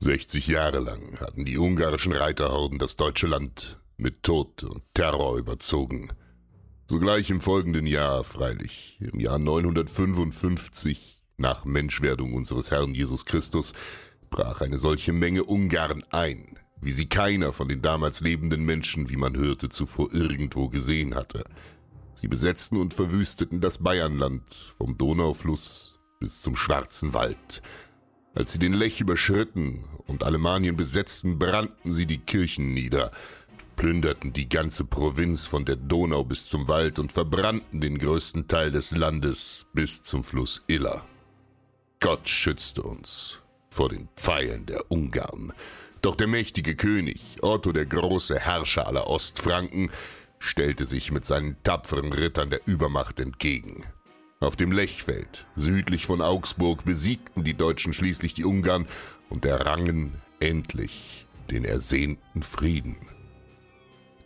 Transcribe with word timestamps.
60 0.00 0.46
Jahre 0.46 0.78
lang 0.78 1.18
hatten 1.18 1.44
die 1.44 1.58
ungarischen 1.58 2.12
Reiterhorden 2.12 2.78
das 2.78 2.94
deutsche 2.94 3.26
Land 3.26 3.80
mit 3.96 4.22
Tod 4.22 4.62
und 4.62 4.84
Terror 4.94 5.36
überzogen. 5.38 6.12
Sogleich 6.86 7.30
im 7.30 7.40
folgenden 7.40 7.84
Jahr, 7.84 8.22
freilich, 8.22 8.96
im 9.00 9.18
Jahr 9.18 9.40
955, 9.40 11.24
nach 11.36 11.64
Menschwerdung 11.64 12.34
unseres 12.34 12.70
Herrn 12.70 12.94
Jesus 12.94 13.24
Christus, 13.24 13.72
brach 14.30 14.60
eine 14.60 14.78
solche 14.78 15.12
Menge 15.12 15.42
Ungarn 15.42 16.04
ein, 16.10 16.56
wie 16.80 16.92
sie 16.92 17.08
keiner 17.08 17.52
von 17.52 17.66
den 17.66 17.82
damals 17.82 18.20
lebenden 18.20 18.64
Menschen, 18.64 19.10
wie 19.10 19.16
man 19.16 19.36
hörte, 19.36 19.68
zuvor 19.68 20.14
irgendwo 20.14 20.68
gesehen 20.68 21.16
hatte. 21.16 21.42
Sie 22.14 22.28
besetzten 22.28 22.76
und 22.76 22.94
verwüsteten 22.94 23.60
das 23.60 23.78
Bayernland 23.78 24.44
vom 24.76 24.96
Donaufluss 24.96 25.98
bis 26.20 26.40
zum 26.40 26.54
Schwarzen 26.54 27.14
Wald. 27.14 27.62
Als 28.38 28.52
sie 28.52 28.60
den 28.60 28.72
Lech 28.72 29.00
überschritten 29.00 29.82
und 30.06 30.22
Alemanien 30.22 30.76
besetzten, 30.76 31.40
brannten 31.40 31.92
sie 31.92 32.06
die 32.06 32.18
Kirchen 32.18 32.72
nieder, 32.72 33.10
plünderten 33.74 34.32
die 34.32 34.48
ganze 34.48 34.84
Provinz 34.84 35.44
von 35.44 35.64
der 35.64 35.74
Donau 35.74 36.22
bis 36.22 36.46
zum 36.46 36.68
Wald 36.68 37.00
und 37.00 37.10
verbrannten 37.10 37.80
den 37.80 37.98
größten 37.98 38.46
Teil 38.46 38.70
des 38.70 38.92
Landes 38.92 39.66
bis 39.72 40.04
zum 40.04 40.22
Fluss 40.22 40.62
Iller. 40.68 41.04
Gott 41.98 42.28
schützte 42.28 42.84
uns 42.84 43.40
vor 43.70 43.88
den 43.88 44.08
Pfeilen 44.14 44.66
der 44.66 44.88
Ungarn. 44.88 45.52
Doch 46.00 46.14
der 46.14 46.28
mächtige 46.28 46.76
König, 46.76 47.38
Otto 47.42 47.72
der 47.72 47.86
große 47.86 48.38
Herrscher 48.38 48.86
aller 48.86 49.08
Ostfranken, 49.08 49.90
stellte 50.38 50.84
sich 50.84 51.10
mit 51.10 51.24
seinen 51.24 51.60
tapferen 51.64 52.12
Rittern 52.12 52.50
der 52.50 52.60
Übermacht 52.68 53.18
entgegen. 53.18 53.84
Auf 54.40 54.54
dem 54.54 54.70
Lechfeld, 54.70 55.46
südlich 55.56 56.06
von 56.06 56.22
Augsburg, 56.22 56.84
besiegten 56.84 57.42
die 57.42 57.54
Deutschen 57.54 57.92
schließlich 57.92 58.34
die 58.34 58.44
Ungarn 58.44 58.86
und 59.30 59.44
errangen 59.44 60.22
endlich 60.38 61.26
den 61.50 61.64
ersehnten 61.64 62.44
Frieden. 62.44 62.96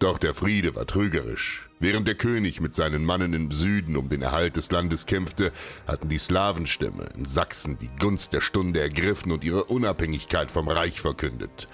Doch 0.01 0.19
der 0.19 0.35
Friede 0.35 0.75
war 0.75 0.87
trügerisch. 0.87 1.71
Während 1.79 2.07
der 2.07 2.17
König 2.17 2.61
mit 2.61 2.75
seinen 2.75 3.07
Mannen 3.07 3.33
im 3.33 3.53
Süden 3.53 3.97
um 3.97 4.11
den 4.11 4.21
Erhalt 4.21 4.57
des 4.57 4.71
Landes 4.71 5.07
kämpfte, 5.07 5.51
hatten 5.87 6.11
die 6.11 6.19
Slawenstämme 6.19 7.09
in 7.17 7.25
Sachsen 7.25 7.79
die 7.79 7.91
Gunst 7.99 8.35
der 8.35 8.43
Stunde 8.43 8.81
ergriffen 8.81 9.33
und 9.33 9.45
ihre 9.45 9.65
Unabhängigkeit 9.65 10.51
vom 10.51 10.69
Reich 10.69 11.01
verkündet. 11.01 11.69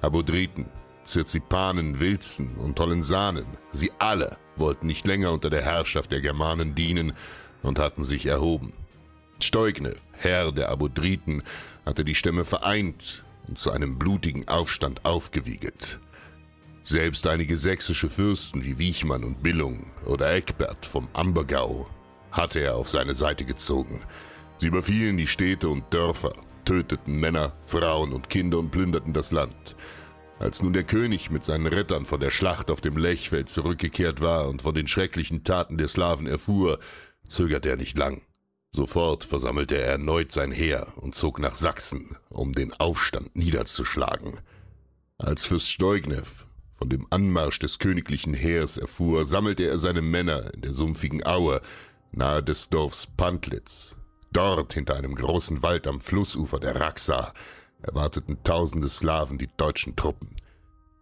Abodriten, 0.00 0.66
Zirzipanen, 1.04 2.00
Wilzen 2.00 2.56
und 2.56 2.76
Tollensanen, 2.76 3.46
sie 3.70 3.92
alle 4.00 4.36
wollten 4.56 4.88
nicht 4.88 5.06
länger 5.06 5.30
unter 5.32 5.50
der 5.50 5.62
Herrschaft 5.62 6.10
der 6.10 6.22
Germanen 6.22 6.74
dienen 6.74 7.12
und 7.64 7.78
hatten 7.80 8.04
sich 8.04 8.26
erhoben. 8.26 8.72
Steugnev, 9.40 10.00
Herr 10.12 10.52
der 10.52 10.68
Abodriten, 10.68 11.42
hatte 11.84 12.04
die 12.04 12.14
Stämme 12.14 12.44
vereint 12.44 13.24
und 13.48 13.58
zu 13.58 13.72
einem 13.72 13.98
blutigen 13.98 14.48
Aufstand 14.48 15.04
aufgewiegelt. 15.04 15.98
Selbst 16.82 17.26
einige 17.26 17.56
sächsische 17.56 18.10
Fürsten 18.10 18.64
wie 18.64 18.78
Wiechmann 18.78 19.24
und 19.24 19.42
Billung 19.42 19.86
oder 20.06 20.32
Eckbert 20.32 20.86
vom 20.86 21.08
Ambergau 21.14 21.88
hatte 22.30 22.60
er 22.60 22.76
auf 22.76 22.88
seine 22.88 23.14
Seite 23.14 23.44
gezogen. 23.44 24.02
Sie 24.56 24.66
überfielen 24.66 25.16
die 25.16 25.26
Städte 25.26 25.68
und 25.68 25.84
Dörfer, 25.92 26.34
töteten 26.64 27.18
Männer, 27.18 27.52
Frauen 27.62 28.12
und 28.12 28.28
Kinder 28.28 28.58
und 28.58 28.70
plünderten 28.70 29.12
das 29.12 29.32
Land. 29.32 29.76
Als 30.38 30.62
nun 30.62 30.72
der 30.72 30.84
König 30.84 31.30
mit 31.30 31.44
seinen 31.44 31.66
Rittern 31.66 32.04
von 32.04 32.20
der 32.20 32.30
Schlacht 32.30 32.70
auf 32.70 32.80
dem 32.80 32.96
Lechfeld 32.96 33.48
zurückgekehrt 33.48 34.20
war 34.20 34.48
und 34.48 34.62
von 34.62 34.74
den 34.74 34.88
schrecklichen 34.88 35.44
Taten 35.44 35.78
der 35.78 35.88
Slawen 35.88 36.26
erfuhr, 36.26 36.80
zögerte 37.26 37.70
er 37.70 37.76
nicht 37.76 37.96
lang. 37.96 38.22
Sofort 38.70 39.24
versammelte 39.24 39.76
er 39.76 39.86
erneut 39.86 40.32
sein 40.32 40.50
Heer 40.50 40.92
und 40.96 41.14
zog 41.14 41.38
nach 41.38 41.54
Sachsen, 41.54 42.16
um 42.28 42.54
den 42.54 42.72
Aufstand 42.72 43.36
niederzuschlagen. 43.36 44.40
Als 45.16 45.46
Fürst 45.46 45.70
Steugnev 45.70 46.46
von 46.76 46.88
dem 46.88 47.06
Anmarsch 47.10 47.60
des 47.60 47.78
königlichen 47.78 48.34
Heers 48.34 48.76
erfuhr, 48.76 49.24
sammelte 49.24 49.64
er 49.64 49.78
seine 49.78 50.02
Männer 50.02 50.52
in 50.54 50.62
der 50.62 50.72
sumpfigen 50.72 51.24
Aue 51.24 51.60
nahe 52.10 52.42
des 52.42 52.68
Dorfs 52.68 53.06
Pantlitz. 53.06 53.94
Dort, 54.32 54.72
hinter 54.72 54.96
einem 54.96 55.14
großen 55.14 55.62
Wald 55.62 55.86
am 55.86 56.00
Flussufer 56.00 56.58
der 56.58 56.80
Raxa, 56.80 57.32
erwarteten 57.80 58.42
tausende 58.42 58.88
Slawen 58.88 59.38
die 59.38 59.48
deutschen 59.56 59.94
Truppen. 59.94 60.34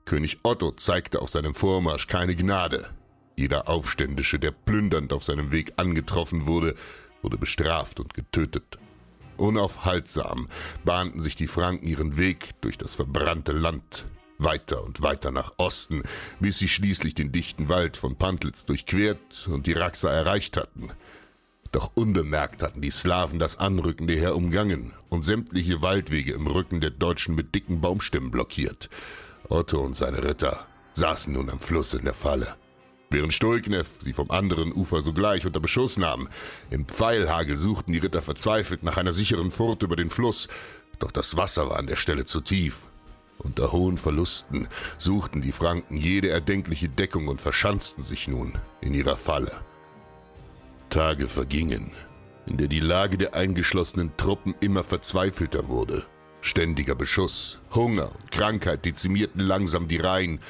König 0.04 0.40
Otto 0.42 0.72
zeigte 0.72 1.22
auf 1.22 1.30
seinem 1.30 1.54
Vormarsch 1.54 2.06
keine 2.06 2.36
Gnade. 2.36 2.90
Jeder 3.36 3.68
Aufständische, 3.68 4.38
der 4.38 4.50
plündernd 4.50 5.12
auf 5.12 5.24
seinem 5.24 5.52
Weg 5.52 5.72
angetroffen 5.76 6.46
wurde, 6.46 6.74
wurde 7.22 7.38
bestraft 7.38 8.00
und 8.00 8.14
getötet. 8.14 8.78
Unaufhaltsam 9.36 10.48
bahnten 10.84 11.20
sich 11.20 11.36
die 11.36 11.46
Franken 11.46 11.86
ihren 11.86 12.16
Weg 12.16 12.50
durch 12.60 12.78
das 12.78 12.94
verbrannte 12.94 13.52
Land, 13.52 14.06
weiter 14.38 14.84
und 14.84 15.02
weiter 15.02 15.30
nach 15.30 15.52
Osten, 15.56 16.02
bis 16.40 16.58
sie 16.58 16.68
schließlich 16.68 17.14
den 17.14 17.32
dichten 17.32 17.68
Wald 17.68 17.96
von 17.96 18.16
Pantlitz 18.16 18.66
durchquert 18.66 19.48
und 19.48 19.66
die 19.66 19.72
Raxa 19.72 20.10
erreicht 20.10 20.56
hatten. 20.56 20.90
Doch 21.72 21.90
unbemerkt 21.94 22.62
hatten 22.62 22.82
die 22.82 22.90
Slawen 22.90 23.38
das 23.38 23.58
anrückende 23.58 24.14
Heer 24.14 24.36
umgangen 24.36 24.92
und 25.08 25.22
sämtliche 25.22 25.80
Waldwege 25.80 26.34
im 26.34 26.46
Rücken 26.46 26.82
der 26.82 26.90
Deutschen 26.90 27.34
mit 27.34 27.54
dicken 27.54 27.80
Baumstämmen 27.80 28.30
blockiert. 28.30 28.90
Otto 29.48 29.80
und 29.80 29.96
seine 29.96 30.22
Ritter 30.22 30.66
saßen 30.92 31.32
nun 31.32 31.48
am 31.48 31.58
Fluss 31.58 31.94
in 31.94 32.04
der 32.04 32.14
Falle. 32.14 32.56
Während 33.12 33.34
Stoiknev 33.34 33.88
sie 33.98 34.14
vom 34.14 34.30
anderen 34.30 34.72
Ufer 34.72 35.02
sogleich 35.02 35.44
unter 35.44 35.60
Beschuss 35.60 35.98
nahm, 35.98 36.28
im 36.70 36.86
Pfeilhagel 36.86 37.58
suchten 37.58 37.92
die 37.92 37.98
Ritter 37.98 38.22
verzweifelt 38.22 38.82
nach 38.82 38.96
einer 38.96 39.12
sicheren 39.12 39.50
Furt 39.50 39.82
über 39.82 39.96
den 39.96 40.08
Fluss, 40.08 40.48
doch 40.98 41.10
das 41.10 41.36
Wasser 41.36 41.68
war 41.68 41.78
an 41.78 41.86
der 41.86 41.96
Stelle 41.96 42.24
zu 42.24 42.40
tief. 42.40 42.86
Unter 43.36 43.70
hohen 43.70 43.98
Verlusten 43.98 44.66
suchten 44.96 45.42
die 45.42 45.52
Franken 45.52 45.98
jede 45.98 46.30
erdenkliche 46.30 46.88
Deckung 46.88 47.28
und 47.28 47.42
verschanzten 47.42 48.02
sich 48.02 48.28
nun 48.28 48.54
in 48.80 48.94
ihrer 48.94 49.18
Falle. 49.18 49.60
Tage 50.88 51.28
vergingen, 51.28 51.90
in 52.46 52.56
der 52.56 52.68
die 52.68 52.80
Lage 52.80 53.18
der 53.18 53.34
eingeschlossenen 53.34 54.16
Truppen 54.16 54.54
immer 54.60 54.84
verzweifelter 54.84 55.68
wurde. 55.68 56.06
Ständiger 56.40 56.94
Beschuss, 56.94 57.58
Hunger 57.74 58.10
und 58.14 58.30
Krankheit 58.30 58.86
dezimierten 58.86 59.42
langsam 59.42 59.86
die 59.86 59.98
Reihen, 59.98 60.40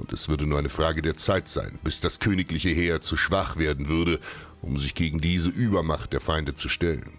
und 0.00 0.12
es 0.14 0.28
würde 0.30 0.46
nur 0.46 0.58
eine 0.58 0.70
Frage 0.70 1.02
der 1.02 1.16
Zeit 1.16 1.46
sein, 1.46 1.78
bis 1.84 2.00
das 2.00 2.20
königliche 2.20 2.70
Heer 2.70 3.02
zu 3.02 3.16
schwach 3.18 3.58
werden 3.58 3.88
würde, 3.88 4.18
um 4.62 4.78
sich 4.78 4.94
gegen 4.94 5.20
diese 5.20 5.50
Übermacht 5.50 6.12
der 6.14 6.20
Feinde 6.20 6.54
zu 6.54 6.68
stellen. 6.70 7.10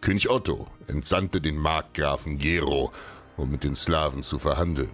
König 0.00 0.28
Otto 0.28 0.66
entsandte 0.88 1.40
den 1.40 1.56
Markgrafen 1.56 2.38
Gero, 2.38 2.92
um 3.36 3.50
mit 3.50 3.62
den 3.62 3.76
Slawen 3.76 4.24
zu 4.24 4.38
verhandeln. 4.38 4.90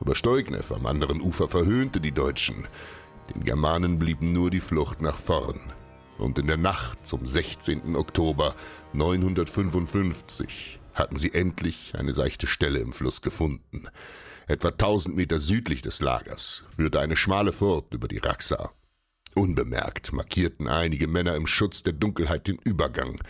Aber 0.00 0.14
Steugnev 0.14 0.72
am 0.72 0.86
anderen 0.86 1.20
Ufer 1.20 1.48
verhöhnte 1.48 2.00
die 2.00 2.12
Deutschen. 2.12 2.68
Den 3.34 3.44
Germanen 3.44 3.98
blieb 3.98 4.22
nur 4.22 4.50
die 4.50 4.60
Flucht 4.60 5.02
nach 5.02 5.16
vorn. 5.16 5.58
Und 6.16 6.38
in 6.38 6.46
der 6.46 6.56
Nacht 6.56 7.04
zum 7.04 7.26
16. 7.26 7.96
Oktober 7.96 8.54
955 8.92 10.78
hatten 10.94 11.16
sie 11.16 11.32
endlich 11.32 11.92
eine 11.96 12.12
seichte 12.12 12.46
Stelle 12.46 12.78
im 12.78 12.92
Fluss 12.92 13.20
gefunden. 13.20 13.88
Etwa 14.48 14.68
1000 14.68 15.14
Meter 15.14 15.40
südlich 15.40 15.82
des 15.82 16.00
Lagers 16.00 16.64
führte 16.74 17.00
eine 17.00 17.18
schmale 17.18 17.52
Furt 17.52 17.92
über 17.92 18.08
die 18.08 18.16
Raxa. 18.16 18.72
Unbemerkt 19.34 20.14
markierten 20.14 20.68
einige 20.68 21.06
Männer 21.06 21.36
im 21.36 21.46
Schutz 21.46 21.82
der 21.82 21.92
Dunkelheit 21.92 22.46
den 22.46 22.56
Übergang 22.56 23.20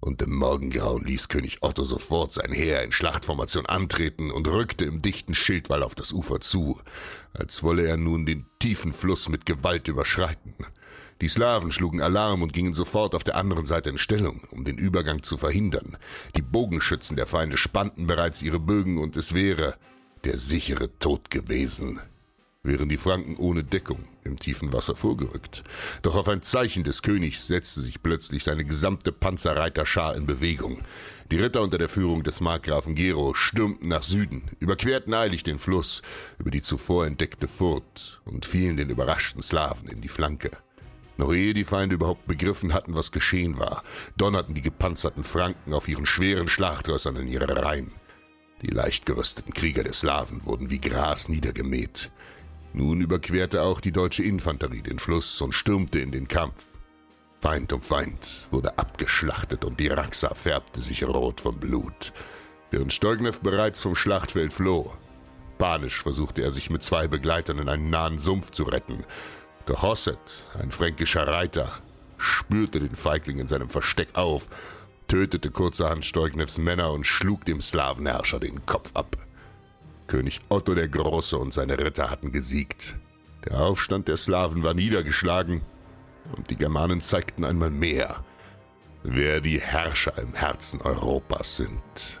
und 0.00 0.22
im 0.22 0.34
Morgengrauen 0.34 1.04
ließ 1.04 1.28
König 1.28 1.58
Otto 1.60 1.84
sofort 1.84 2.32
sein 2.32 2.52
Heer 2.52 2.82
in 2.82 2.90
Schlachtformation 2.90 3.66
antreten 3.66 4.30
und 4.30 4.48
rückte 4.48 4.86
im 4.86 5.02
dichten 5.02 5.34
Schildwall 5.34 5.82
auf 5.82 5.94
das 5.94 6.12
Ufer 6.12 6.40
zu, 6.40 6.80
als 7.34 7.62
wolle 7.62 7.86
er 7.86 7.98
nun 7.98 8.24
den 8.24 8.46
tiefen 8.58 8.94
Fluss 8.94 9.28
mit 9.28 9.44
Gewalt 9.44 9.88
überschreiten. 9.88 10.54
Die 11.20 11.28
Slawen 11.28 11.70
schlugen 11.70 12.00
Alarm 12.00 12.40
und 12.40 12.54
gingen 12.54 12.72
sofort 12.72 13.14
auf 13.14 13.24
der 13.24 13.36
anderen 13.36 13.66
Seite 13.66 13.90
in 13.90 13.98
Stellung, 13.98 14.40
um 14.50 14.64
den 14.64 14.78
Übergang 14.78 15.22
zu 15.22 15.36
verhindern. 15.36 15.98
Die 16.34 16.42
Bogenschützen 16.42 17.14
der 17.14 17.26
Feinde 17.26 17.58
spannten 17.58 18.06
bereits 18.06 18.40
ihre 18.40 18.58
Bögen 18.58 18.96
und 18.96 19.16
es 19.16 19.34
wäre 19.34 19.74
der 20.26 20.38
sichere 20.38 20.90
Tod 20.98 21.30
gewesen 21.30 22.00
wären 22.64 22.88
die 22.88 22.96
Franken 22.96 23.36
ohne 23.36 23.62
Deckung 23.62 24.04
im 24.24 24.40
tiefen 24.40 24.72
Wasser 24.72 24.96
vorgerückt. 24.96 25.62
Doch 26.02 26.16
auf 26.16 26.26
ein 26.26 26.42
Zeichen 26.42 26.82
des 26.82 27.02
Königs 27.02 27.46
setzte 27.46 27.80
sich 27.80 28.02
plötzlich 28.02 28.42
seine 28.42 28.64
gesamte 28.64 29.12
Panzerreiterschar 29.12 30.16
in 30.16 30.26
Bewegung. 30.26 30.82
Die 31.30 31.36
Ritter 31.36 31.62
unter 31.62 31.78
der 31.78 31.88
Führung 31.88 32.24
des 32.24 32.40
Markgrafen 32.40 32.96
Gero 32.96 33.34
stürmten 33.34 33.88
nach 33.88 34.02
Süden, 34.02 34.50
überquerten 34.58 35.14
eilig 35.14 35.44
den 35.44 35.60
Fluss 35.60 36.02
über 36.40 36.50
die 36.50 36.62
zuvor 36.62 37.06
entdeckte 37.06 37.46
Furt 37.46 38.20
und 38.24 38.46
fielen 38.46 38.76
den 38.76 38.90
überraschten 38.90 39.42
Slawen 39.42 39.86
in 39.86 40.00
die 40.00 40.08
Flanke. 40.08 40.50
Noch 41.18 41.32
ehe 41.32 41.54
die 41.54 41.64
Feinde 41.64 41.94
überhaupt 41.94 42.26
begriffen 42.26 42.74
hatten, 42.74 42.94
was 42.94 43.12
geschehen 43.12 43.60
war, 43.60 43.84
donnerten 44.16 44.56
die 44.56 44.62
gepanzerten 44.62 45.22
Franken 45.22 45.72
auf 45.72 45.86
ihren 45.86 46.04
schweren 46.04 46.48
Schlachtrössern 46.48 47.14
in 47.14 47.28
ihre 47.28 47.64
Reihen. 47.64 47.92
Die 48.62 48.68
leicht 48.68 49.04
gerüsteten 49.06 49.52
Krieger 49.52 49.82
der 49.82 49.92
Slawen 49.92 50.44
wurden 50.44 50.70
wie 50.70 50.80
Gras 50.80 51.28
niedergemäht. 51.28 52.10
Nun 52.72 53.00
überquerte 53.00 53.62
auch 53.62 53.80
die 53.80 53.92
deutsche 53.92 54.22
Infanterie 54.22 54.82
den 54.82 54.98
Fluss 54.98 55.40
und 55.40 55.54
stürmte 55.54 55.98
in 55.98 56.12
den 56.12 56.28
Kampf. 56.28 56.64
Feind 57.40 57.72
um 57.72 57.82
Feind 57.82 58.46
wurde 58.50 58.78
abgeschlachtet 58.78 59.64
und 59.64 59.78
die 59.78 59.88
Raxa 59.88 60.34
färbte 60.34 60.80
sich 60.80 61.04
rot 61.04 61.40
vom 61.40 61.58
Blut, 61.60 62.12
während 62.70 62.92
Steugnev 62.92 63.40
bereits 63.40 63.82
vom 63.82 63.94
Schlachtfeld 63.94 64.52
floh. 64.52 64.92
Panisch 65.58 66.02
versuchte 66.02 66.42
er 66.42 66.52
sich 66.52 66.70
mit 66.70 66.82
zwei 66.82 67.08
Begleitern 67.08 67.58
in 67.58 67.68
einen 67.68 67.90
nahen 67.90 68.18
Sumpf 68.18 68.50
zu 68.50 68.64
retten. 68.64 69.04
Doch 69.66 69.82
Hosset, 69.82 70.46
ein 70.58 70.70
fränkischer 70.70 71.28
Reiter, 71.28 71.70
spürte 72.18 72.80
den 72.80 72.96
Feigling 72.96 73.38
in 73.38 73.48
seinem 73.48 73.68
Versteck 73.68 74.08
auf, 74.14 74.48
tötete 75.08 75.50
kurzerhand 75.50 76.04
Steugnevs 76.04 76.58
Männer 76.58 76.92
und 76.92 77.06
schlug 77.06 77.44
dem 77.44 77.62
Slawenherrscher 77.62 78.40
den 78.40 78.66
Kopf 78.66 78.90
ab. 78.94 79.16
König 80.06 80.40
Otto 80.48 80.74
der 80.74 80.88
Große 80.88 81.36
und 81.36 81.52
seine 81.52 81.78
Ritter 81.78 82.10
hatten 82.10 82.32
gesiegt. 82.32 82.96
Der 83.44 83.60
Aufstand 83.60 84.08
der 84.08 84.16
Slawen 84.16 84.62
war 84.62 84.74
niedergeschlagen 84.74 85.62
und 86.36 86.50
die 86.50 86.56
Germanen 86.56 87.00
zeigten 87.00 87.44
einmal 87.44 87.70
mehr, 87.70 88.24
wer 89.02 89.40
die 89.40 89.60
Herrscher 89.60 90.18
im 90.18 90.34
Herzen 90.34 90.80
Europas 90.82 91.56
sind. 91.56 92.20